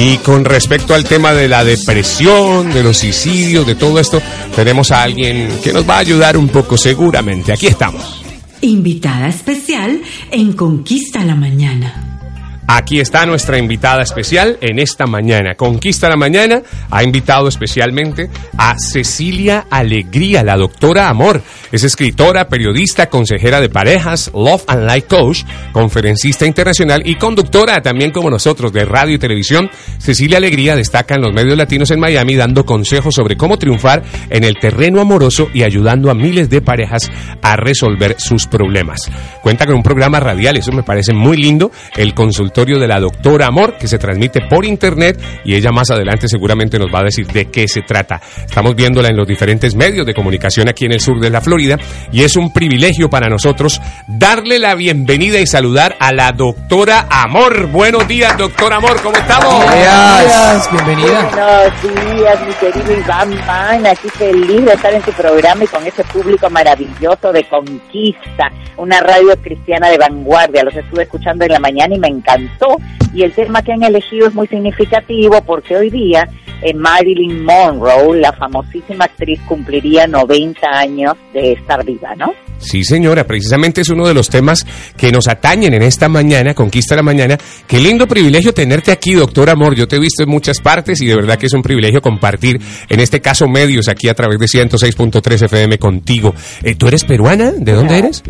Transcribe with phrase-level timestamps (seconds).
[0.00, 4.22] Y con respecto al tema de la depresión, de los suicidios, de todo esto,
[4.54, 7.52] tenemos a alguien que nos va a ayudar un poco seguramente.
[7.52, 8.22] Aquí estamos.
[8.60, 10.00] Invitada especial
[10.30, 12.07] en Conquista la Mañana.
[12.70, 15.54] Aquí está nuestra invitada especial en esta mañana.
[15.54, 16.60] Conquista la mañana
[16.90, 18.28] ha invitado especialmente
[18.58, 21.40] a Cecilia Alegría, la doctora Amor.
[21.72, 28.10] Es escritora, periodista, consejera de parejas, Love and Life Coach, conferencista internacional y conductora también
[28.10, 29.70] como nosotros de radio y televisión.
[29.96, 34.44] Cecilia Alegría destaca en los medios latinos en Miami dando consejos sobre cómo triunfar en
[34.44, 39.10] el terreno amoroso y ayudando a miles de parejas a resolver sus problemas.
[39.42, 42.12] Cuenta con un programa radial, eso me parece muy lindo, el
[42.58, 46.76] consultorio de la doctora Amor, que se transmite por internet y ella más adelante seguramente
[46.76, 48.20] nos va a decir de qué se trata.
[48.44, 51.76] Estamos viéndola en los diferentes medios de comunicación aquí en el sur de la Florida
[52.10, 57.68] y es un privilegio para nosotros darle la bienvenida y saludar a la doctora Amor.
[57.68, 59.54] Buenos días, doctora Amor, ¿cómo estamos?
[59.54, 61.30] Buenos días, bienvenida.
[61.30, 65.86] Buenos días, mi querido Iván Man, aquí feliz de estar en tu programa y con
[65.86, 70.64] ese público maravilloso de Conquista, una radio cristiana de vanguardia.
[70.64, 72.47] Los estuve escuchando en la mañana y me encantó
[73.14, 76.28] y el tema que han elegido es muy significativo porque hoy día
[76.62, 82.32] eh, Marilyn Monroe, la famosísima actriz, cumpliría 90 años de estar viva, ¿no?
[82.58, 86.96] Sí, señora, precisamente es uno de los temas que nos atañen en esta mañana, Conquista
[86.96, 87.38] la Mañana.
[87.68, 89.76] Qué lindo privilegio tenerte aquí, doctor Amor.
[89.76, 92.60] Yo te he visto en muchas partes y de verdad que es un privilegio compartir,
[92.88, 96.34] en este caso, medios aquí a través de 106.3 FM contigo.
[96.64, 97.52] Eh, ¿Tú eres peruana?
[97.52, 98.24] ¿De dónde eres?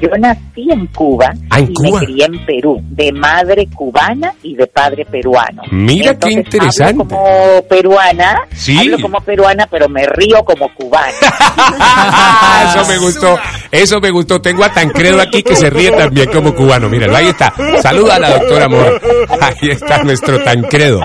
[0.00, 4.66] Yo nací en Cuba ah, y me crié en Perú, de madre cubana y de
[4.66, 5.62] padre peruano.
[5.70, 7.02] Mira qué interesante.
[7.02, 8.38] Hablo como peruana,
[8.78, 11.12] hablo como peruana, pero me río como cubana.
[12.74, 13.38] eso me gustó,
[13.70, 14.40] eso me gustó.
[14.40, 16.88] Tengo a Tancredo aquí que se ríe también como cubano.
[16.88, 17.52] Míralo, ahí está.
[17.82, 19.00] Saluda a la doctora Amor.
[19.40, 21.00] Ahí está nuestro Tancredo.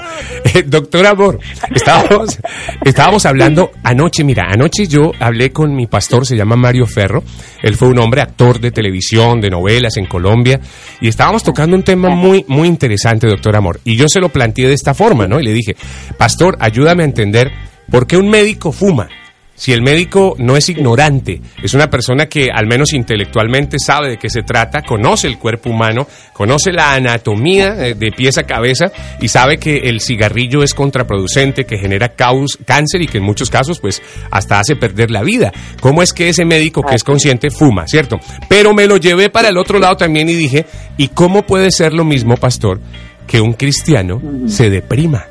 [0.45, 1.39] Eh, doctor Amor,
[1.73, 2.39] estábamos,
[2.83, 7.23] estábamos hablando anoche, mira, anoche yo hablé con mi pastor, se llama Mario Ferro.
[7.61, 10.59] Él fue un hombre actor de televisión, de novelas en Colombia,
[11.01, 13.79] y estábamos tocando un tema muy, muy interesante, doctor Amor.
[13.83, 15.39] Y yo se lo planteé de esta forma, ¿no?
[15.39, 15.75] Y le dije,
[16.17, 17.51] pastor, ayúdame a entender
[17.89, 19.07] por qué un médico fuma
[19.55, 24.17] si el médico no es ignorante, es una persona que al menos intelectualmente sabe de
[24.17, 28.91] qué se trata, conoce el cuerpo humano, conoce la anatomía de, pies a cabeza
[29.21, 33.79] y sabe que el cigarrillo es contraproducente, que genera cáncer y que en muchos casos
[33.79, 35.51] pues hasta hace perder la vida.
[35.79, 38.19] ¿Cómo es que ese médico que es consciente fuma, cierto?
[38.49, 40.65] Pero me lo llevé para el otro lado también y dije,
[40.97, 42.81] ¿y cómo puede ser lo mismo, pastor,
[43.27, 45.25] que un cristiano se deprima?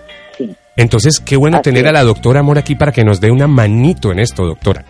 [0.76, 4.10] Entonces, qué bueno tener a la doctora Amor aquí para que nos dé una manito
[4.10, 4.84] en esto, doctora.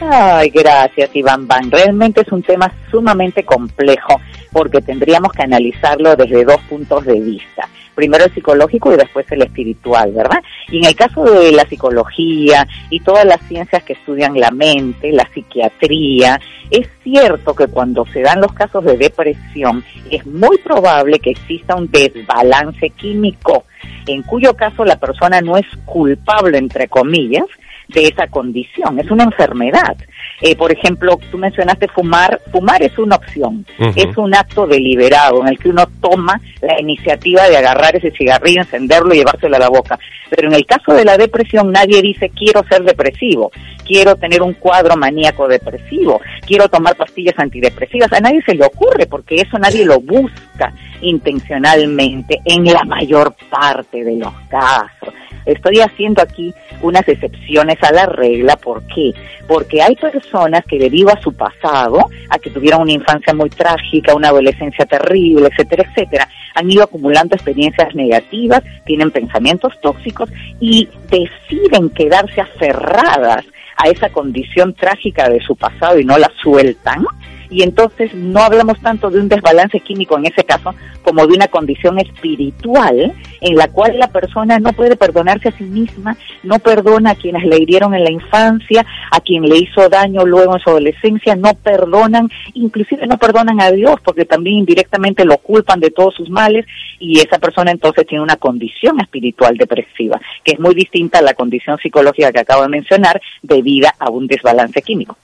[0.00, 1.70] Ay, gracias, Iván Van.
[1.70, 4.20] Realmente es un tema sumamente complejo
[4.52, 7.68] porque tendríamos que analizarlo desde dos puntos de vista.
[7.94, 10.42] Primero el psicológico y después el espiritual, ¿verdad?
[10.68, 15.12] Y en el caso de la psicología y todas las ciencias que estudian la mente,
[15.12, 16.38] la psiquiatría,
[16.70, 21.74] es cierto que cuando se dan los casos de depresión es muy probable que exista
[21.74, 23.64] un desbalance químico
[24.06, 27.46] en cuyo caso la persona no es culpable, entre comillas,
[27.88, 29.96] de esa condición, es una enfermedad.
[30.40, 35.48] Eh, por ejemplo, tú mencionaste fumar, fumar es una opción, es un acto deliberado en
[35.48, 39.68] el que uno toma la iniciativa de agarrar ese cigarrillo, encenderlo y llevárselo a la
[39.70, 39.98] boca.
[40.28, 43.50] Pero en el caso de la depresión nadie dice quiero ser depresivo,
[43.86, 49.06] quiero tener un cuadro maníaco depresivo, quiero tomar pastillas antidepresivas, a nadie se le ocurre
[49.06, 55.14] porque eso nadie lo busca intencionalmente en la mayor parte de los casos.
[55.46, 59.12] Estoy haciendo aquí unas excepciones a la regla, ¿por qué?
[59.46, 64.14] Porque hay personas que debido a su pasado, a que tuvieron una infancia muy trágica,
[64.14, 70.30] una adolescencia terrible, etcétera, etcétera, han ido acumulando experiencias negativas, tienen pensamientos tóxicos
[70.60, 73.44] y deciden quedarse aferradas
[73.76, 77.04] a esa condición trágica de su pasado y no la sueltan,
[77.50, 81.48] y entonces no hablamos tanto de un desbalance químico en ese caso como de una
[81.48, 87.12] condición espiritual en la cual la persona no puede perdonarse a sí misma, no perdona
[87.12, 90.70] a quienes le hirieron en la infancia, a quien le hizo daño luego en su
[90.70, 96.14] adolescencia, no perdonan, inclusive no perdonan a Dios porque también indirectamente lo culpan de todos
[96.14, 96.66] sus males
[96.98, 101.34] y esa persona entonces tiene una condición espiritual depresiva, que es muy distinta a la
[101.34, 105.16] condición psicológica que acabo de mencionar debida a un desbalance químico.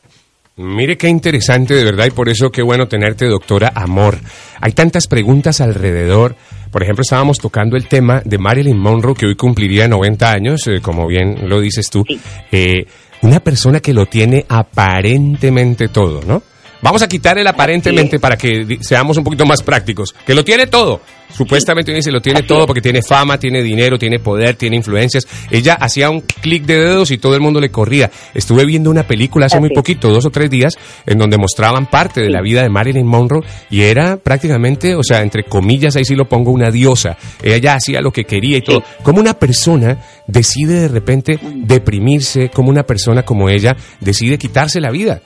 [0.57, 4.19] Mire qué interesante de verdad y por eso qué bueno tenerte, doctora Amor.
[4.61, 6.37] Hay tantas preguntas alrededor.
[6.71, 10.81] Por ejemplo, estábamos tocando el tema de Marilyn Monroe, que hoy cumpliría 90 años, eh,
[10.83, 12.05] como bien lo dices tú.
[12.51, 12.85] Eh,
[13.23, 16.43] una persona que lo tiene aparentemente todo, ¿no?
[16.83, 20.13] Vamos a quitar el aparentemente para que seamos un poquito más prácticos.
[20.27, 21.01] Que lo tiene todo.
[21.33, 25.27] Supuestamente dice lo tiene todo porque tiene fama, tiene dinero, tiene poder, tiene influencias.
[25.51, 28.11] Ella hacía un clic de dedos y todo el mundo le corría.
[28.35, 30.77] Estuve viendo una película hace muy poquito, dos o tres días,
[31.07, 35.23] en donde mostraban parte de la vida de Marilyn Monroe y era prácticamente, o sea,
[35.23, 37.17] entre comillas, ahí sí lo pongo, una diosa.
[37.43, 38.81] Ella hacía lo que quería y todo.
[38.81, 39.03] Sí.
[39.03, 44.91] Como una persona decide de repente deprimirse, como una persona como ella decide quitarse la
[44.91, 45.23] vida.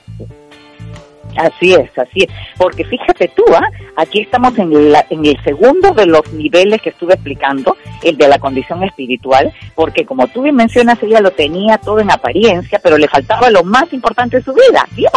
[1.37, 2.29] Así es, así es.
[2.59, 3.69] Porque fíjate tú, ¿ah?
[3.97, 8.29] aquí estamos en, la- en el segundo de los niveles que estuve explicando, el de
[8.29, 12.97] la condición espiritual, porque como tú bien mencionas, ella lo tenía todo en apariencia, pero
[12.99, 15.13] le faltaba lo más importante de su vida, Dios.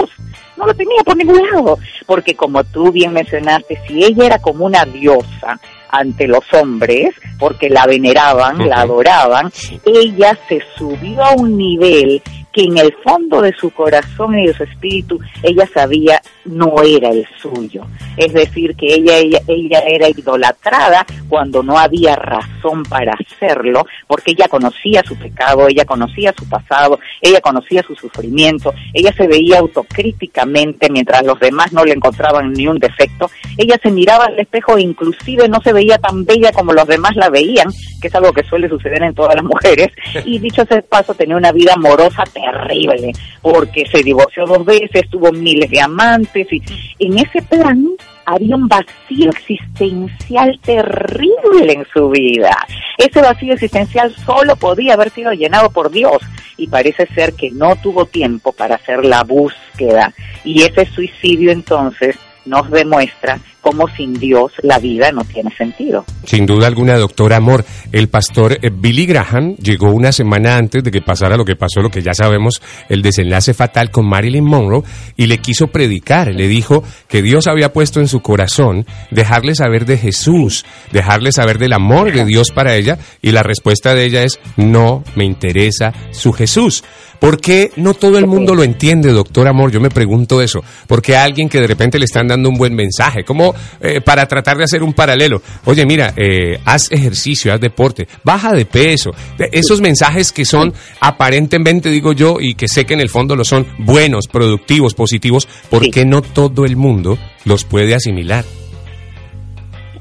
[0.57, 4.65] No lo tenía por ningún lado, porque como tú bien mencionaste, si ella era como
[4.65, 5.57] una diosa
[5.89, 9.49] ante los hombres, porque la veneraban, la adoraban,
[9.85, 12.21] ella se subió a un nivel
[12.59, 17.09] que en el fondo de su corazón y de su espíritu ella sabía no era
[17.09, 17.85] el suyo.
[18.17, 24.31] Es decir, que ella, ella, ella era idolatrada cuando no había razón para hacerlo, porque
[24.31, 29.59] ella conocía su pecado, ella conocía su pasado, ella conocía su sufrimiento, ella se veía
[29.59, 34.77] autocríticamente mientras los demás no le encontraban ni un defecto, ella se miraba al espejo
[34.77, 37.71] e inclusive no se veía tan bella como los demás la veían,
[38.01, 39.91] que es algo que suele suceder en todas las mujeres,
[40.25, 42.48] y dicho de paso tenía una vida amorosa terrible,
[43.41, 46.61] porque se divorció dos veces, tuvo miles de amantes, y
[46.99, 47.85] en ese plan
[48.25, 52.55] había un vacío existencial terrible en su vida.
[52.97, 56.21] Ese vacío existencial solo podía haber sido llenado por Dios
[56.57, 60.13] y parece ser que no tuvo tiempo para hacer la búsqueda.
[60.43, 66.05] Y ese suicidio entonces nos demuestra cómo sin Dios la vida no tiene sentido.
[66.23, 70.91] Sin duda alguna, doctor Amor, el pastor eh, Billy Graham llegó una semana antes de
[70.91, 74.83] que pasara lo que pasó, lo que ya sabemos, el desenlace fatal con Marilyn Monroe,
[75.15, 76.33] y le quiso predicar.
[76.33, 81.57] Le dijo que Dios había puesto en su corazón dejarle saber de Jesús, dejarle saber
[81.57, 85.93] del amor de Dios para ella, y la respuesta de ella es, no me interesa
[86.11, 86.83] su Jesús.
[87.19, 89.71] ¿Por qué no todo el mundo lo entiende, doctor Amor?
[89.71, 90.63] Yo me pregunto eso.
[90.87, 94.25] Porque a alguien que de repente le están dando un buen mensaje, como eh, para
[94.25, 95.41] tratar de hacer un paralelo.
[95.65, 99.11] Oye, mira, eh, haz ejercicio, haz deporte, baja de peso.
[99.51, 103.43] Esos mensajes que son aparentemente, digo yo, y que sé que en el fondo lo
[103.43, 105.91] son, buenos, productivos, positivos, ¿por Sí.
[105.91, 108.45] qué no todo el mundo los puede asimilar?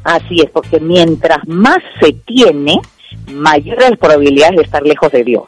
[0.04, 2.80] Así es, porque mientras más se tiene,
[3.32, 5.44] mayores las probabilidades de estar lejos de Dios.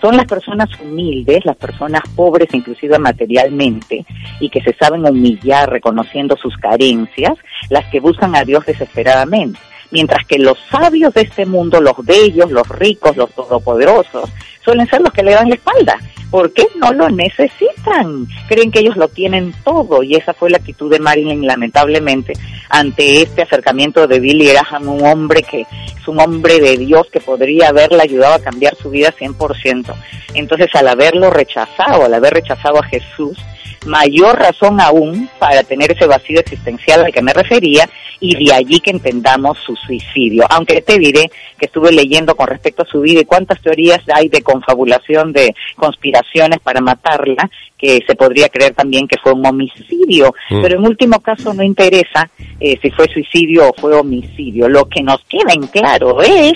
[0.00, 4.06] Son las personas humildes, las personas pobres inclusive materialmente
[4.40, 7.34] y que se saben humillar reconociendo sus carencias,
[7.68, 9.58] las que buscan a Dios desesperadamente.
[9.90, 14.30] Mientras que los sabios de este mundo, los bellos, los ricos, los todopoderosos,
[14.64, 15.98] suelen ser los que le dan la espalda.
[16.30, 16.64] ¿Por qué?
[16.76, 18.26] No lo necesitan.
[18.48, 22.34] Creen que ellos lo tienen todo y esa fue la actitud de Marilyn lamentablemente
[22.68, 27.20] ante este acercamiento de Billy Graham, un hombre que es un hombre de Dios que
[27.20, 29.92] podría haberle ayudado a cambiar su vida 100%.
[30.34, 33.36] Entonces al haberlo rechazado, al haber rechazado a Jesús,
[33.86, 37.88] mayor razón aún para tener ese vacío existencial al que me refería
[38.20, 40.44] y de allí que entendamos su suicidio.
[40.50, 44.28] Aunque te diré que estuve leyendo con respecto a su vida y cuántas teorías hay
[44.28, 50.34] de confabulación, de conspiraciones para matarla, que se podría creer también que fue un homicidio,
[50.50, 50.62] Mm.
[50.62, 52.28] pero en último caso no interesa
[52.60, 54.68] eh, si fue suicidio o fue homicidio.
[54.68, 56.54] Lo que nos queda en claro es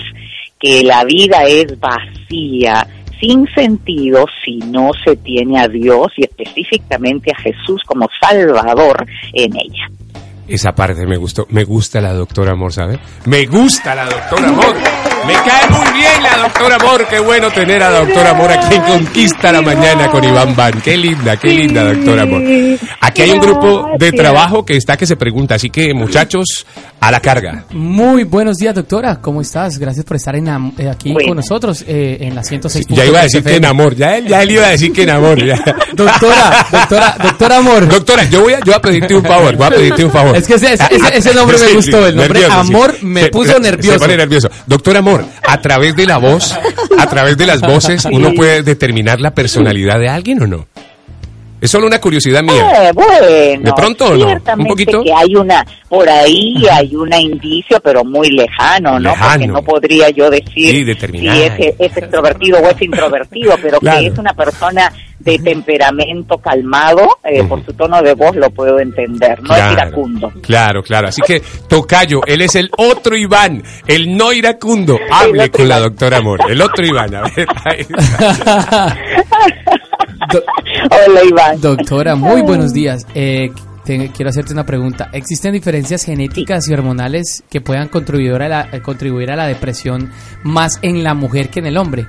[0.59, 2.87] que la vida es vacía,
[3.19, 9.55] sin sentido si no se tiene a Dios y específicamente a Jesús como Salvador en
[9.55, 9.89] ella.
[10.47, 11.47] Esa parte me gustó.
[11.49, 12.99] Me gusta la doctora Amor, ¿sabe?
[13.25, 14.75] Me gusta la doctora Amor.
[15.25, 17.07] Me cae muy bien la doctora Amor.
[17.07, 20.81] Qué bueno tener a la doctora Amor aquí en Conquista la Mañana con Iván Van.
[20.81, 22.43] Qué linda, qué linda doctora Amor.
[23.01, 25.55] Aquí hay un grupo de trabajo que está que se pregunta.
[25.55, 26.65] Así que, muchachos,
[27.07, 27.65] a la carga.
[27.71, 29.21] Muy buenos días, doctora.
[29.21, 29.77] ¿Cómo estás?
[29.77, 31.27] Gracias por estar en, am- eh, aquí Bueno.
[31.29, 32.87] con nosotros eh, en la 106.
[32.89, 33.95] Ya iba a decir que en amor.
[33.95, 35.43] Ya él, ya él iba a decir que en amor.
[35.45, 35.55] ya.
[35.93, 37.87] Doctora, doctora, doctora Amor.
[37.87, 39.55] Doctora, yo voy a, yo voy a pedirte un favor.
[39.55, 40.35] Voy a pedirte un favor.
[40.35, 43.93] Es que ese- ese- nombre me gustó, el nombre Amor me Se- puso se- nervioso.
[43.93, 44.49] Se pone nervioso.
[44.65, 46.57] Doctor Amor, a través de la voz,
[46.97, 50.67] a través de las voces, uno puede determinar la personalidad de alguien o no.
[51.65, 52.89] Es solo una curiosidad mía.
[52.89, 54.27] Eh, bueno, ¿De pronto no?
[54.55, 55.01] ¿Un poquito?
[55.03, 59.09] que hay una, por ahí hay un indicio, pero muy lejano, ¿no?
[59.09, 59.53] Porque Lejano.
[59.53, 63.99] no podría yo decir si es, es extrovertido o es introvertido, pero Claro.
[63.99, 68.79] que es una persona de temperamento calmado, eh, por su tono de voz lo puedo
[68.79, 70.31] entender, no es iracundo.
[70.43, 71.07] Claro, claro.
[71.07, 74.99] Así que, Tocayo, él es el otro Iván, el no iracundo.
[75.11, 76.41] Hable con la doctora Amor.
[76.47, 77.47] El otro Iván, a ver.
[77.65, 78.97] ahí está.
[80.29, 81.61] Hola, Iván.
[81.61, 83.05] Doctora, muy buenos días.
[83.13, 83.51] Eh,
[83.83, 85.09] te- quiero hacerte una pregunta.
[85.13, 90.11] ¿Existen diferencias genéticas y hormonales que puedan contribuir a, la, eh, contribuir a la depresión
[90.43, 92.07] más en la mujer que en el hombre?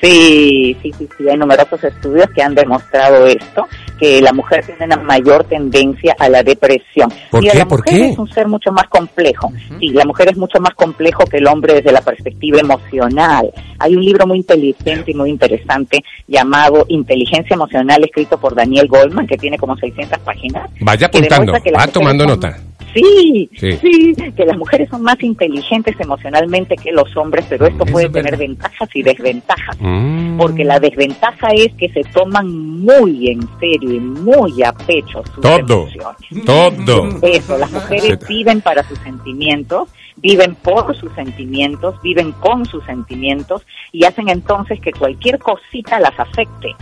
[0.00, 3.66] Sí, sí, sí, sí, hay numerosos estudios que han demostrado esto,
[3.98, 7.12] que la mujer tiene una mayor tendencia a la depresión.
[7.30, 7.58] ¿Por Mira, qué?
[7.60, 8.08] La ¿Por mujer qué?
[8.10, 9.52] es un ser mucho más complejo.
[9.78, 13.50] Sí, la mujer es mucho más complejo que el hombre desde la perspectiva emocional.
[13.78, 19.26] Hay un libro muy inteligente y muy interesante llamado Inteligencia Emocional, escrito por Daniel Goldman,
[19.26, 20.68] que tiene como 600 páginas.
[20.80, 22.58] Vaya apuntando, va tomando son- nota.
[22.94, 23.72] Sí, Sí.
[23.78, 28.06] sí, que las mujeres son más inteligentes emocionalmente que los hombres, pero esto Eso puede
[28.06, 28.46] es tener verdad.
[28.46, 29.76] ventajas y desventajas.
[29.80, 30.36] Mm.
[30.38, 32.46] Porque la desventaja es que se toman
[32.80, 36.44] muy en serio y muy a pecho sus Todo, emociones.
[36.46, 37.18] todo.
[37.22, 43.62] Eso, las mujeres viven para sus sentimientos, viven por sus sentimientos, viven con sus sentimientos
[43.92, 46.74] y hacen entonces que cualquier cosita las afecte.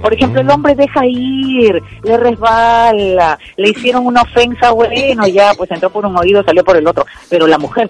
[0.00, 5.70] Por ejemplo, el hombre deja ir, le resbala, le hicieron una ofensa, bueno, ya, pues
[5.70, 7.04] entró por un oído, salió por el otro.
[7.28, 7.88] Pero la mujer,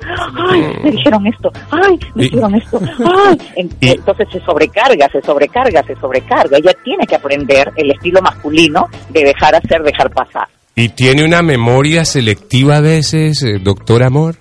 [0.50, 3.38] ay, me dijeron esto, ay, me hicieron esto, ay.
[3.80, 6.58] Entonces se sobrecarga, se sobrecarga, se sobrecarga.
[6.58, 10.48] Ella tiene que aprender el estilo masculino de dejar hacer, dejar pasar.
[10.76, 14.36] Y tiene una memoria selectiva a veces, doctor Amor.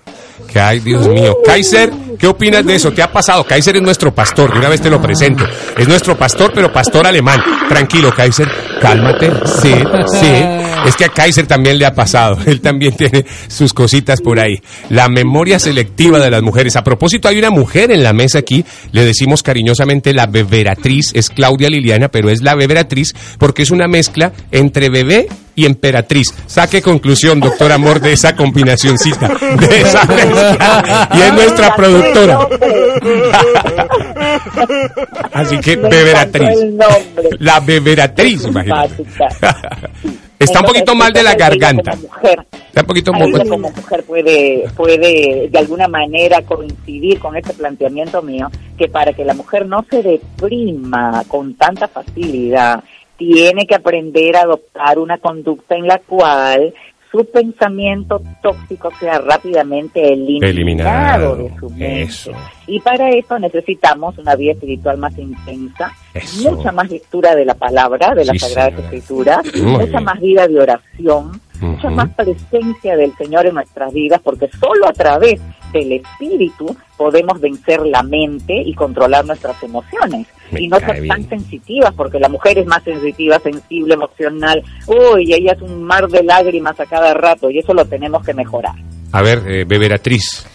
[0.52, 1.38] Que ay, Dios mío.
[1.44, 2.92] Kaiser, ¿qué opinas de eso?
[2.94, 3.44] ¿Qué ha pasado?
[3.44, 5.44] Kaiser es nuestro pastor, de una vez te lo presento.
[5.76, 7.40] Es nuestro pastor, pero pastor alemán.
[7.68, 8.48] Tranquilo, Kaiser,
[8.80, 9.30] cálmate.
[9.62, 9.74] Sí,
[10.20, 10.64] sí.
[10.86, 12.38] Es que a Kaiser también le ha pasado.
[12.46, 14.60] Él también tiene sus cositas por ahí.
[14.90, 16.76] La memoria selectiva de las mujeres.
[16.76, 18.64] A propósito, hay una mujer en la mesa aquí.
[18.92, 21.12] Le decimos cariñosamente la beberatriz.
[21.14, 26.34] Es Claudia Liliana, pero es la beberatriz porque es una mezcla entre bebé y emperatriz.
[26.46, 31.08] Saque conclusión, doctor Amor, de esa combinacioncita, de esa mezcla.
[31.14, 32.03] Y es nuestra productora.
[35.32, 36.42] Así que Me beberatriz.
[36.48, 37.28] encantó el nombre.
[37.38, 39.04] La beberatriz, imagínate.
[40.38, 41.92] Está un poquito mal de la garganta.
[41.92, 43.48] Como mujer, Está un poquito mal.
[43.48, 49.24] como mujer puede, puede de alguna manera coincidir con este planteamiento mío, que para que
[49.24, 52.82] la mujer no se deprima con tanta facilidad,
[53.16, 56.74] tiene que aprender a adoptar una conducta en la cual
[57.14, 61.36] su pensamiento tóxico sea rápidamente eliminado, Eliminado.
[61.36, 62.02] de su mente.
[62.02, 62.32] Eso.
[62.66, 66.50] Y para eso necesitamos una vida espiritual más intensa, Eso.
[66.50, 68.80] mucha más lectura de la palabra, de las Sagradas.
[68.80, 70.04] Escrituras, mucha bien.
[70.04, 71.96] más vida de oración, mucha Ujú.
[71.96, 75.40] más presencia del Señor en nuestras vidas, porque solo a través
[75.72, 80.26] del Espíritu podemos vencer la mente y controlar nuestras emociones.
[80.50, 84.62] Me y no ser tan sensitivas, porque la mujer es más sensitiva, sensible, emocional.
[84.86, 88.34] Uy, ella es un mar de lágrimas a cada rato y eso lo tenemos que
[88.34, 88.74] mejorar.
[89.12, 90.46] A ver, eh, beberatriz.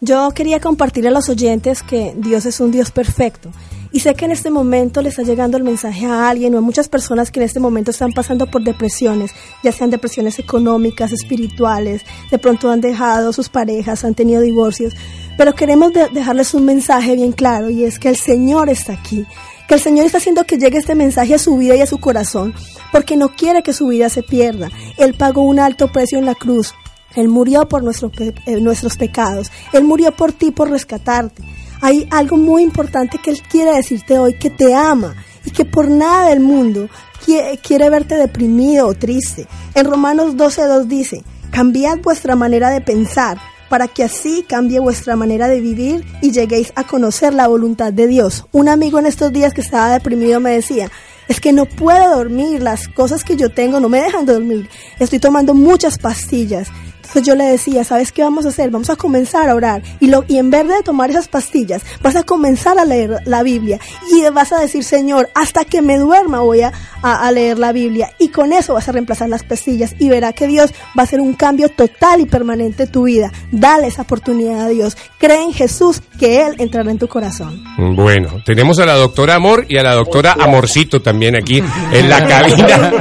[0.00, 3.50] Yo quería compartir a los oyentes que Dios es un Dios perfecto.
[3.92, 6.60] Y sé que en este momento le está llegando el mensaje a alguien o a
[6.60, 9.30] muchas personas que en este momento están pasando por depresiones,
[9.64, 14.94] ya sean depresiones económicas, espirituales, de pronto han dejado sus parejas, han tenido divorcios.
[15.38, 19.24] Pero queremos de- dejarles un mensaje bien claro y es que el Señor está aquí.
[19.68, 21.98] Que el Señor está haciendo que llegue este mensaje a su vida y a su
[21.98, 22.54] corazón,
[22.92, 24.70] porque no quiere que su vida se pierda.
[24.96, 26.74] Él pagó un alto precio en la cruz
[27.16, 29.50] él murió por nuestro pe- eh, nuestros pecados.
[29.72, 31.42] Él murió por ti, por rescatarte.
[31.80, 35.88] Hay algo muy importante que Él quiere decirte hoy, que te ama y que por
[35.88, 36.88] nada del mundo
[37.62, 39.46] quiere, verte deprimido o triste.
[39.74, 45.46] En Romanos 12.2 dice, cambiad vuestra manera de pensar para que así cambie vuestra manera
[45.46, 48.46] de vivir y lleguéis a conocer la voluntad de Dios.
[48.52, 50.90] Un amigo en estos días que estaba deprimido me decía,
[51.28, 55.18] es que no puedo dormir, las cosas que yo tengo no me dejan dormir, estoy
[55.18, 56.68] tomando muchas pastillas.
[57.08, 58.70] Entonces yo le decía, ¿sabes qué vamos a hacer?
[58.70, 59.82] Vamos a comenzar a orar.
[59.98, 63.42] Y, lo, y en vez de tomar esas pastillas, vas a comenzar a leer la
[63.42, 63.78] Biblia.
[64.12, 66.72] Y vas a decir, Señor, hasta que me duerma voy a,
[67.02, 68.12] a- a leer la Biblia.
[68.18, 69.94] Y con eso vas a reemplazar las pastillas.
[69.98, 73.32] Y verá que Dios va a hacer un cambio total y permanente en tu vida.
[73.50, 74.96] Dale esa oportunidad a Dios.
[75.18, 77.64] Cree en Jesús que Él entrará en tu corazón.
[77.78, 81.62] Bueno, tenemos a la doctora Amor y a la doctora Amorcito también aquí
[81.92, 82.92] en la cabina.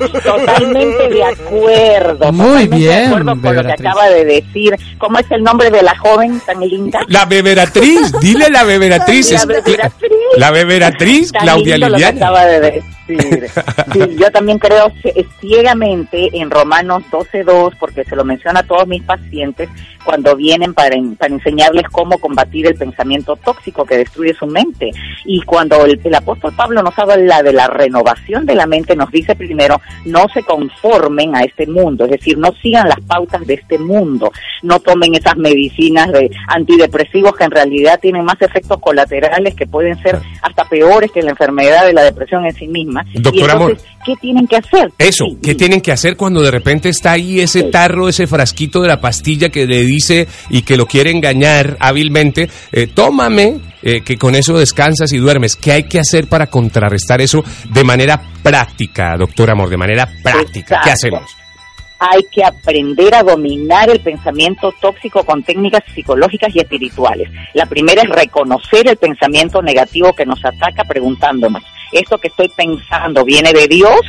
[0.22, 1.89] Totalmente de acuerdo.
[2.32, 4.74] Muy bien, De acuerdo con lo que acaba de decir.
[4.98, 7.00] ¿Cómo es el nombre de la joven tan linda?
[7.08, 9.30] La beberatriz, dile la beberatriz.
[9.30, 10.10] La es- beberatriz.
[10.36, 12.26] La beberatriz, Tan Claudia lindo lo que Liliana.
[12.26, 12.82] acaba de decir.
[13.08, 13.50] decir.
[13.92, 14.92] Sí, yo también creo
[15.40, 19.68] ciegamente en Romanos 12.2, porque se lo menciona a todos mis pacientes
[20.04, 24.90] cuando vienen para, para enseñarles cómo combatir el pensamiento tóxico que destruye su mente.
[25.24, 29.10] Y cuando el, el apóstol Pablo nos habla de la renovación de la mente, nos
[29.10, 33.54] dice primero, no se conformen a este mundo, es decir, no sigan las pautas de
[33.54, 34.30] este mundo,
[34.62, 40.00] no tomen esas medicinas de antidepresivos que en realidad tienen más efectos colaterales que pueden
[40.02, 43.04] ser hasta peores que la enfermedad de la depresión en sí misma.
[43.14, 44.92] Doctor Amor, ¿qué tienen que hacer?
[44.98, 48.88] Eso, ¿qué tienen que hacer cuando de repente está ahí ese tarro, ese frasquito de
[48.88, 52.48] la pastilla que le dice y que lo quiere engañar hábilmente?
[52.72, 55.56] Eh, tómame, eh, que con eso descansas y duermes.
[55.56, 59.70] ¿Qué hay que hacer para contrarrestar eso de manera práctica, doctor Amor?
[59.70, 60.80] De manera práctica.
[60.84, 61.39] ¿Qué hacemos?
[62.00, 67.30] Hay que aprender a dominar el pensamiento tóxico con técnicas psicológicas y espirituales.
[67.52, 73.22] La primera es reconocer el pensamiento negativo que nos ataca preguntándonos, ¿esto que estoy pensando
[73.22, 74.00] viene de Dios?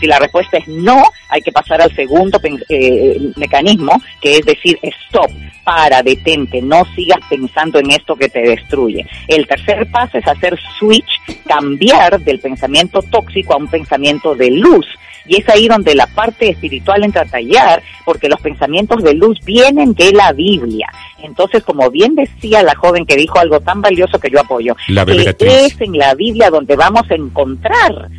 [0.00, 4.78] Si la respuesta es no, hay que pasar al segundo eh, mecanismo, que es decir,
[4.82, 5.30] stop,
[5.62, 9.06] para, detente, no sigas pensando en esto que te destruye.
[9.28, 14.86] El tercer paso es hacer switch, cambiar del pensamiento tóxico a un pensamiento de luz
[15.26, 19.38] y es ahí donde la parte espiritual entra a tallar, porque los pensamientos de luz
[19.44, 20.88] vienen de la Biblia.
[21.22, 25.80] Entonces, como bien decía la joven que dijo algo tan valioso que yo apoyo, es
[25.80, 28.10] en la Biblia donde vamos a encontrar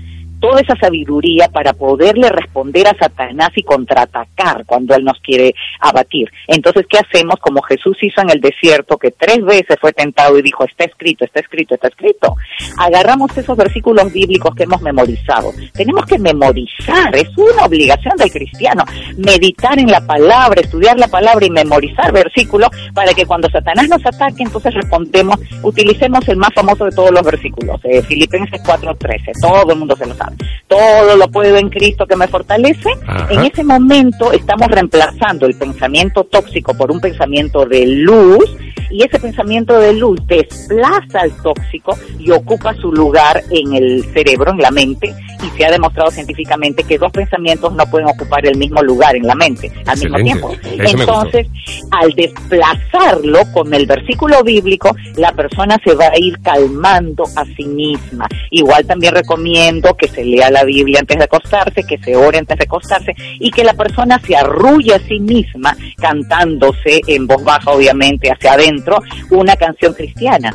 [0.41, 6.29] toda esa sabiduría para poderle responder a Satanás y contraatacar cuando él nos quiere abatir.
[6.47, 7.35] Entonces, ¿qué hacemos?
[7.39, 11.23] Como Jesús hizo en el desierto, que tres veces fue tentado y dijo, está escrito,
[11.23, 12.35] está escrito, está escrito.
[12.77, 15.51] Agarramos esos versículos bíblicos que hemos memorizado.
[15.73, 18.83] Tenemos que memorizar, es una obligación del cristiano,
[19.17, 24.05] meditar en la palabra, estudiar la palabra y memorizar versículos para que cuando Satanás nos
[24.05, 29.71] ataque, entonces respondemos, utilicemos el más famoso de todos los versículos, eh, Filipenses 4.13, todo
[29.71, 30.30] el mundo se lo sabe
[30.67, 32.89] todo lo puedo en Cristo que me fortalece,
[33.29, 38.49] en ese momento estamos reemplazando el pensamiento tóxico por un pensamiento de luz
[38.91, 44.51] y ese pensamiento de luz desplaza al tóxico y ocupa su lugar en el cerebro,
[44.51, 48.57] en la mente, y se ha demostrado científicamente que dos pensamientos no pueden ocupar el
[48.57, 50.51] mismo lugar en la mente al mismo tiempo.
[50.63, 51.47] Entonces,
[51.91, 57.65] al desplazarlo con el versículo bíblico, la persona se va a ir calmando a sí
[57.65, 58.27] misma.
[58.49, 62.57] Igual también recomiendo que se lea la Biblia antes de acostarse, que se ore antes
[62.57, 67.71] de acostarse y que la persona se arrulle a sí misma cantándose en voz baja,
[67.71, 70.53] obviamente, hacia adentro, una canción cristiana.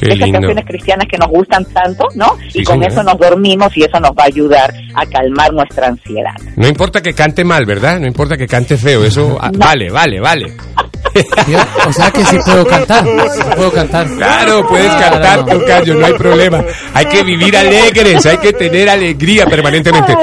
[0.00, 2.36] Esas canciones cristianas que nos gustan tanto, ¿no?
[2.52, 6.34] y con eso nos dormimos y eso nos va a ayudar a calmar nuestra ansiedad.
[6.56, 8.00] No importa que cante mal, ¿verdad?
[8.00, 10.52] No importa que cante feo, eso ah, vale, vale, vale.
[11.86, 13.04] O sea que sí puedo cantar,
[13.56, 14.06] puedo cantar.
[14.16, 16.64] Claro, puedes cantar, Tocayo, no hay problema.
[16.94, 20.14] Hay que vivir alegres, hay que tener alegría permanentemente.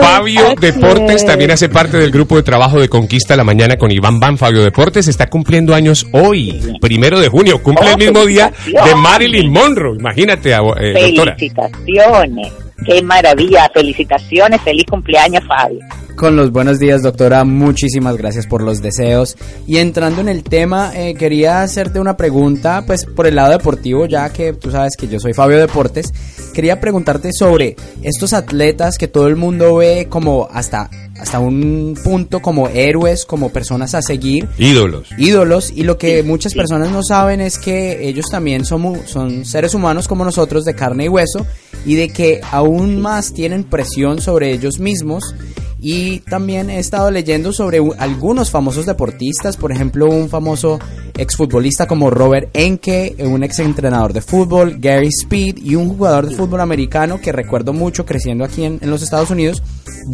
[0.00, 4.18] Fabio Deportes también hace parte del grupo de trabajo de Conquista la Mañana con Iván
[4.18, 4.36] Van.
[4.36, 7.62] Fabio Deportes está cumpliendo años hoy, primero de junio.
[7.62, 9.96] Cumple el mismo día de Marilyn Monroe.
[9.96, 12.52] Imagínate, eh, Felicitaciones.
[12.84, 13.70] Qué maravilla.
[13.72, 14.60] Felicitaciones.
[14.62, 15.80] Feliz cumpleaños, Fabio.
[16.16, 17.44] Con los buenos días, doctora.
[17.44, 19.36] Muchísimas gracias por los deseos.
[19.66, 24.06] Y entrando en el tema, eh, quería hacerte una pregunta, pues por el lado deportivo,
[24.06, 26.12] ya que tú sabes que yo soy Fabio Deportes.
[26.54, 32.40] Quería preguntarte sobre estos atletas que todo el mundo ve como hasta hasta un punto
[32.40, 34.48] como héroes, como personas a seguir.
[34.58, 35.08] Ídolos.
[35.16, 35.72] Ídolos.
[35.74, 40.08] Y lo que muchas personas no saben es que ellos también son, son seres humanos
[40.08, 41.46] como nosotros de carne y hueso
[41.86, 45.34] y de que aún más tienen presión sobre ellos mismos
[45.78, 50.78] y también he estado leyendo sobre algunos famosos deportistas, por ejemplo, un famoso
[51.16, 56.36] exfutbolista como Robert Enke, un ex entrenador de fútbol, Gary Speed y un jugador de
[56.36, 59.62] fútbol americano que recuerdo mucho creciendo aquí en, los Estados Unidos,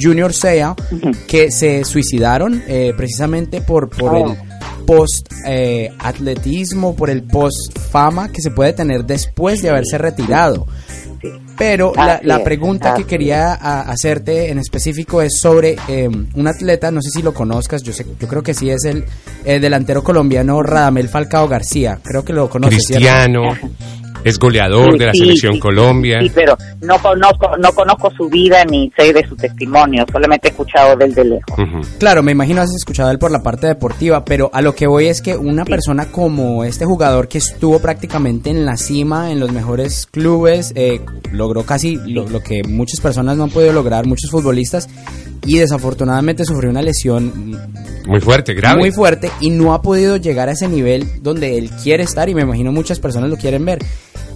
[0.00, 0.74] Junior Seau,
[1.26, 4.36] que se suicidaron eh, precisamente por, por el
[4.86, 10.66] post eh, atletismo, por el post fama que se puede tener después de haberse retirado.
[11.56, 17.10] Pero la, pregunta que quería hacerte en específico es sobre em, un atleta, no sé
[17.10, 19.04] si lo conozcas, yo sé, yo creo que sí es el,
[19.60, 22.86] delantero colombiano Radamel Falcao García, creo que lo conoces.
[22.86, 23.42] Cristiano.
[24.24, 26.20] Es goleador de la selección Colombia.
[26.20, 30.50] Sí, pero no conozco, no conozco su vida ni sé de su testimonio, solamente he
[30.50, 31.88] escuchado del de lejos.
[31.98, 35.06] Claro, me imagino has escuchado él por la parte deportiva, pero a lo que voy
[35.06, 39.52] es que una persona como este jugador que estuvo prácticamente en la cima, en los
[39.52, 41.00] mejores clubes, eh,
[41.32, 44.88] logró casi lo, lo que muchas personas no han podido lograr, muchos futbolistas,
[45.46, 47.58] y desafortunadamente sufrió una lesión
[48.06, 48.78] muy fuerte, grave.
[48.78, 52.34] Muy fuerte y no ha podido llegar a ese nivel donde él quiere estar y
[52.34, 53.78] me imagino muchas personas lo quieren ver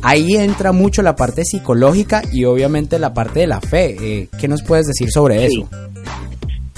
[0.04, 3.96] ahí entra mucho la parte psicológica y obviamente la parte de la fe.
[4.00, 5.64] Eh, ¿Qué nos puedes decir sobre Sí.
[5.64, 5.68] eso?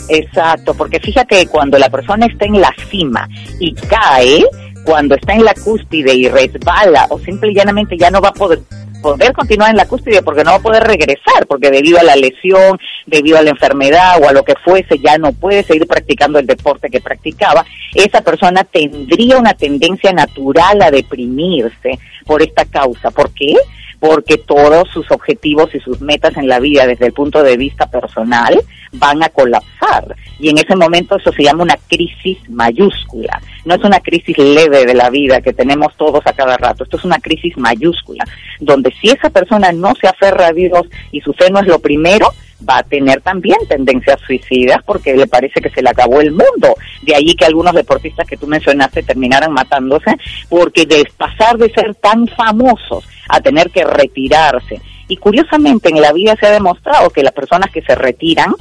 [0.08, 4.44] Exacto, porque fíjate que cuando la persona está en la cima y cae,
[4.84, 8.32] cuando está en la cúspide y resbala o simple y llanamente ya no va a
[8.32, 8.60] poder
[9.06, 12.16] poder continuar en la cúspide porque no va a poder regresar porque debido a la
[12.16, 16.40] lesión, debido a la enfermedad o a lo que fuese ya no puede seguir practicando
[16.40, 17.64] el deporte que practicaba,
[17.94, 23.12] esa persona tendría una tendencia natural a deprimirse por esta causa.
[23.12, 23.54] ¿Por qué?
[24.00, 27.86] Porque todos sus objetivos y sus metas en la vida desde el punto de vista
[27.86, 28.60] personal
[28.92, 30.16] van a colapsar.
[30.38, 33.40] Y en ese momento eso se llama una crisis mayúscula.
[33.64, 36.84] No es una crisis leve de la vida que tenemos todos a cada rato.
[36.84, 38.24] Esto es una crisis mayúscula,
[38.60, 40.82] donde si esa persona no se aferra a Dios
[41.12, 42.32] y su fe no es lo primero,
[42.68, 46.74] va a tener también tendencias suicidas porque le parece que se le acabó el mundo.
[47.02, 50.16] De ahí que algunos deportistas que tú mencionaste terminaran matándose
[50.48, 54.80] porque de pasar de ser tan famosos a tener que retirarse.
[55.08, 58.54] Y curiosamente en la vida se ha demostrado que las personas que se retiran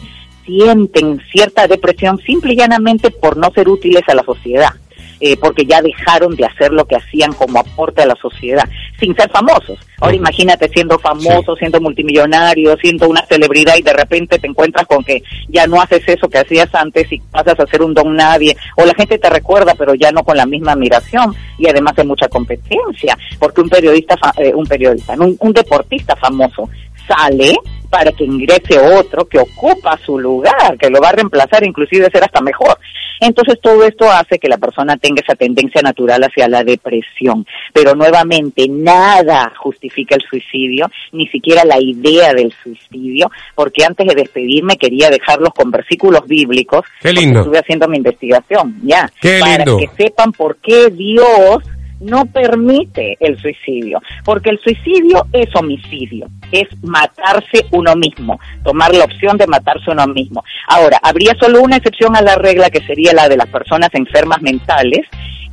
[0.45, 4.69] sienten cierta depresión simple y llanamente por no ser útiles a la sociedad.
[5.21, 8.67] Eh, porque ya dejaron de hacer lo que hacían como aporte a la sociedad,
[8.99, 9.80] sin ser famosos.
[10.01, 15.04] Ahora imagínate siendo famoso, siendo multimillonario, siendo una celebridad y de repente te encuentras con
[15.06, 18.58] que ya no haces eso que hacías antes y pasas a ser un don nadie,
[18.75, 22.06] o la gente te recuerda pero ya no con la misma admiración y además hay
[22.06, 26.69] mucha competencia, porque un periodista, fa- eh, un periodista, un, un deportista famoso
[27.08, 27.56] sale
[27.89, 32.24] para que ingrese otro que ocupa su lugar, que lo va a reemplazar, inclusive ser
[32.24, 32.78] hasta mejor.
[33.22, 37.46] Entonces todo esto hace que la persona tenga esa tendencia natural hacia la depresión.
[37.74, 44.15] Pero nuevamente nada justifica el suicidio, ni siquiera la idea del suicidio, porque antes de
[44.15, 46.86] despedirme quería dejarlos con versículos bíblicos.
[47.02, 47.39] Qué lindo.
[47.39, 49.10] Estuve haciendo mi investigación, ya.
[49.22, 49.78] Qué para lindo.
[49.78, 51.63] que sepan por qué Dios
[52.06, 59.06] no permite el suicidio, porque el suicidio es homicidio, es matarse uno mismo, tomar la
[59.06, 60.44] opción de matarse uno mismo.
[60.68, 64.41] Ahora, habría solo una excepción a la regla que sería la de las personas enfermas
[64.41, 65.06] mentales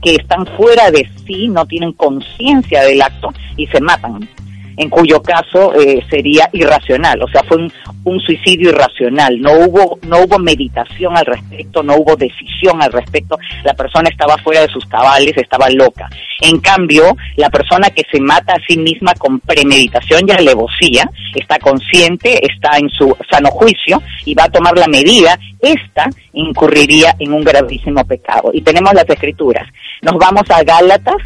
[0.03, 4.29] que están fuera de sí, no tienen conciencia del acto y se matan
[4.77, 7.59] en cuyo caso eh, sería irracional, o sea, fue
[8.05, 13.39] un, suicidio irracional, no hubo, no hubo meditación al respecto, no hubo decisión al respecto,
[13.65, 16.09] la persona estaba fuera de sus cabales, estaba loca.
[16.41, 21.59] En cambio, la persona que se mata a sí misma con premeditación y alevosía, está
[21.59, 27.33] consciente, está en su sano juicio y va a tomar la medida, esta incurriría en
[27.33, 28.51] un gravísimo pecado.
[28.53, 29.67] Y tenemos las escrituras.
[30.03, 31.17] Nos vamos a Gálatas,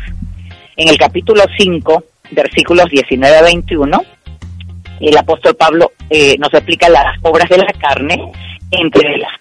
[0.77, 4.03] en el capítulo 5, versículos 19 a 21,
[5.01, 8.33] el apóstol Pablo eh, nos explica las obras de la carne,
[8.71, 9.33] entre las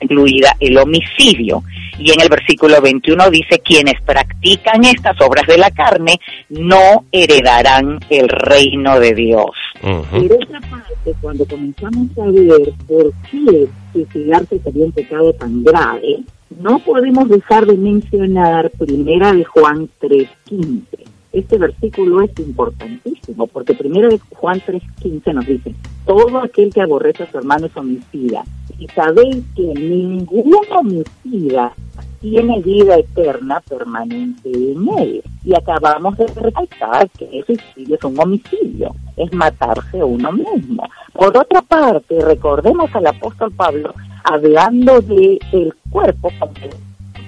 [0.00, 1.62] incluida el homicidio.
[1.98, 7.98] Y en el versículo 21 dice, quienes practican estas obras de la carne no heredarán
[8.08, 9.50] el reino de Dios.
[9.82, 10.28] Ujú.
[10.28, 16.20] Por otra parte, cuando comenzamos a ver por qué suicidarse sería un pecado tan grave,
[16.60, 20.84] no podemos dejar de mencionar Primera de Juan 3.15.
[21.32, 25.74] Este versículo es importantísimo porque Primera de Juan 3.15 nos dice,
[26.06, 28.44] todo aquel que aborrece a su hermano es homicida.
[28.78, 31.74] Y sabéis que ningún homicida
[32.20, 35.22] tiene vida eterna permanente en él.
[35.44, 40.82] Y acabamos de recalcar que el suicidio es un homicidio, es matarse uno mismo.
[41.12, 46.52] Por otra parte, recordemos al apóstol Pablo hablando de el cuerpo como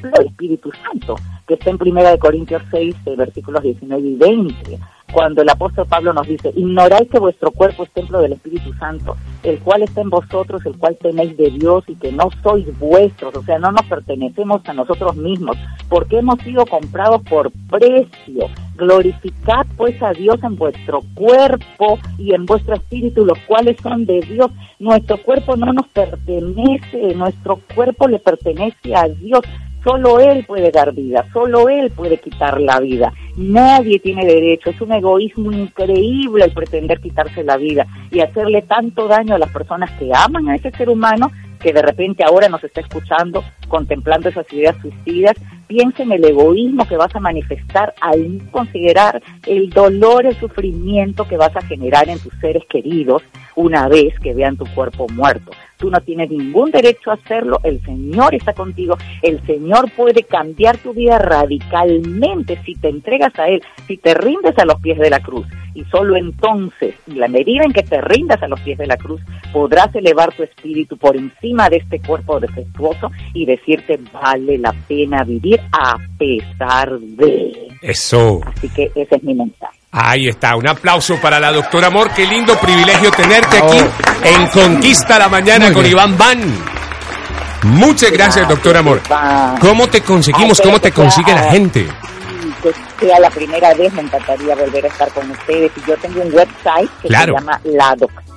[0.03, 4.79] del Espíritu Santo, que está en Primera de Corintios 6, eh, versículos 19 y 20,
[5.13, 9.17] cuando el apóstol Pablo nos dice, ignoráis que vuestro cuerpo es templo del Espíritu Santo,
[9.43, 13.35] el cual está en vosotros, el cual tenéis de Dios y que no sois vuestros,
[13.35, 15.57] o sea, no nos pertenecemos a nosotros mismos,
[15.89, 18.49] porque hemos sido comprados por precio.
[18.77, 24.21] Glorificad pues a Dios en vuestro cuerpo y en vuestro espíritu, los cuales son de
[24.21, 24.51] Dios.
[24.79, 29.41] Nuestro cuerpo no nos pertenece, nuestro cuerpo le pertenece a Dios.
[29.83, 33.12] Solo Él puede dar vida, solo Él puede quitar la vida.
[33.37, 34.71] Nadie tiene derecho.
[34.71, 39.51] Es un egoísmo increíble el pretender quitarse la vida y hacerle tanto daño a las
[39.51, 44.29] personas que aman a ese ser humano que de repente ahora nos está escuchando, contemplando
[44.29, 45.37] esas ideas suicidas.
[45.66, 51.37] Piensa en el egoísmo que vas a manifestar al considerar el dolor, el sufrimiento que
[51.37, 53.23] vas a generar en tus seres queridos
[53.55, 55.53] una vez que vean tu cuerpo muerto.
[55.81, 60.77] Tú no tienes ningún derecho a hacerlo, el Señor está contigo, el Señor puede cambiar
[60.77, 65.09] tu vida radicalmente si te entregas a Él, si te rindes a los pies de
[65.09, 65.47] la cruz.
[65.75, 68.97] Y solo entonces, en la medida en que te rindas a los pies de la
[68.97, 74.75] cruz, podrás elevar tu espíritu por encima de este cuerpo defectuoso y decirte vale la
[74.87, 77.69] pena vivir a pesar de.
[77.81, 78.40] Eso.
[78.45, 79.80] Así que ese es mi mensaje.
[79.92, 82.12] Ahí está, un aplauso para la doctora Amor.
[82.14, 83.79] Qué lindo privilegio tenerte aquí
[84.22, 85.85] en Conquista la Mañana con.
[85.85, 86.40] Iván Van.
[87.64, 89.00] Muchas gracias, doctor Amor.
[89.61, 90.61] ¿Cómo te conseguimos?
[90.61, 91.87] ¿Cómo te que consigue la sea- gente?
[92.62, 92.72] que
[93.07, 95.72] sea la primera vez, me encantaría volver a estar con ustedes.
[95.76, 97.35] Y yo tengo un website que Claro.
[97.35, 97.61] se llama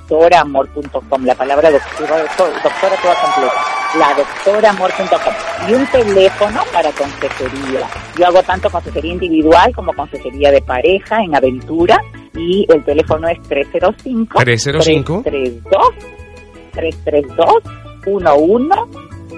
[0.08, 3.60] ladoctoramor.com, la palabra doctora, doctora toda completa,
[3.98, 5.34] ladoctoramor.com.
[5.68, 7.88] Y un teléfono para consejería.
[8.18, 11.98] Yo hago tanto consejería individual como consejería de pareja en aventura.
[12.36, 15.22] Y el teléfono es 305 305.
[15.22, 15.94] 332
[16.72, 17.62] 332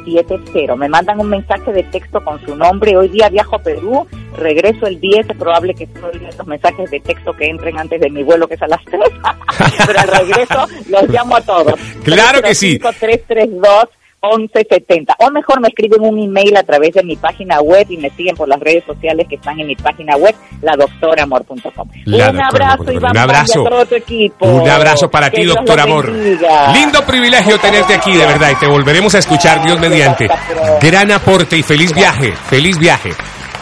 [0.06, 0.76] 1170.
[0.76, 2.96] Me mandan un mensaje de texto con su nombre.
[2.96, 5.30] Hoy día viajo a Perú, regreso el 10.
[5.30, 8.54] Es probable que solo los mensajes de texto que entren antes de mi vuelo, que
[8.54, 9.00] es a las 3.
[9.86, 11.74] Pero al regreso los llamo a todos.
[12.04, 12.78] Claro que sí.
[12.78, 13.88] 332
[14.22, 18.10] 1170 o mejor me escriben un email a través de mi página web y me
[18.10, 22.92] siguen por las redes sociales que están en mi página web ladoctoramor.com La un abrazo.
[22.92, 23.64] Iván Un abrazo.
[23.64, 26.08] Valla, a todo tu equipo Un abrazo para ti, Dios doctor Amor.
[26.08, 30.28] Lindo privilegio tenerte aquí, de verdad, y te volveremos a escuchar, Dios mediante.
[30.80, 33.10] Gran aporte y feliz viaje, feliz viaje.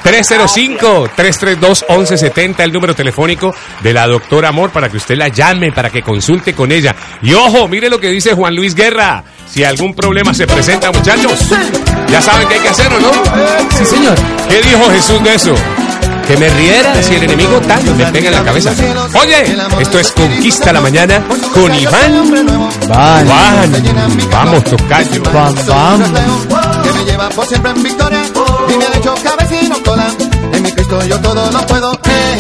[0.05, 6.03] 305-332-1170, el número telefónico de la doctora Amor para que usted la llame, para que
[6.03, 6.95] consulte con ella.
[7.23, 9.25] Y ojo, mire lo que dice Juan Luis Guerra.
[9.51, 11.49] Si algún problema se presenta, muchachos,
[12.09, 13.11] ya saben que hay que hacerlo, ¿no?
[13.77, 14.17] Sí, señor.
[14.49, 15.55] ¿Qué dijo Jesús de eso?
[16.27, 18.73] Que me riera si el enemigo tan me pega en la cabeza.
[19.21, 22.49] Oye, esto es Conquista la Mañana con Iván.
[22.87, 23.73] Juan,
[24.31, 25.23] vamos, tocayo.
[25.33, 26.03] Bam, bam.
[27.15, 28.23] Lleva por siempre en victoria
[28.69, 30.07] y me ha hecho cabecino cola.
[30.53, 31.93] En mi Cristo yo todo lo puedo.
[31.93, 32.25] Eh,